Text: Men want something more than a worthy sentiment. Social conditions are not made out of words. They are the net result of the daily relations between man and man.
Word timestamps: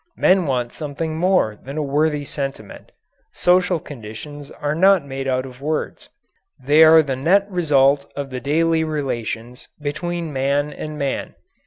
Men 0.17 0.47
want 0.47 0.73
something 0.73 1.15
more 1.15 1.59
than 1.63 1.77
a 1.77 1.83
worthy 1.83 2.25
sentiment. 2.25 2.91
Social 3.33 3.79
conditions 3.79 4.49
are 4.49 4.73
not 4.73 5.05
made 5.05 5.27
out 5.27 5.45
of 5.45 5.61
words. 5.61 6.09
They 6.59 6.83
are 6.83 7.03
the 7.03 7.15
net 7.15 7.45
result 7.51 8.11
of 8.15 8.31
the 8.31 8.41
daily 8.41 8.83
relations 8.83 9.67
between 9.79 10.33
man 10.33 10.73
and 10.73 10.97
man. 10.97 11.35